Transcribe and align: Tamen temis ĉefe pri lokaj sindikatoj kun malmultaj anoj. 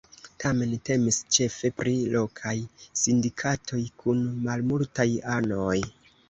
Tamen 0.43 0.71
temis 0.89 1.19
ĉefe 1.35 1.69
pri 1.81 1.93
lokaj 2.13 2.55
sindikatoj 3.03 3.83
kun 4.05 4.25
malmultaj 4.49 5.07
anoj. 5.37 5.79